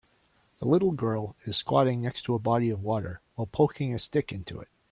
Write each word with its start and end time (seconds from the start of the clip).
A 0.59 0.65
little 0.65 0.93
girl 0.93 1.35
is 1.45 1.57
squatting 1.57 2.01
next 2.01 2.23
to 2.23 2.33
a 2.33 2.39
body 2.39 2.71
of 2.71 2.81
water 2.81 3.21
while 3.35 3.45
poking 3.45 3.93
a 3.93 3.99
stick 3.99 4.31
into 4.31 4.59
it. 4.59 4.67